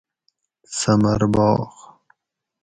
سمر 0.79 1.03
باغ 1.33 1.71